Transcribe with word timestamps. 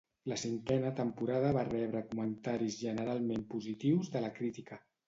La 0.31 0.35
cinquena 0.43 0.91
temporada 0.99 1.51
va 1.59 1.67
rebre 1.69 2.03
comentaris 2.09 2.81
generalment 2.81 3.49
positius 3.55 4.15
de 4.19 4.27
la 4.29 4.35
crítica. 4.43 4.87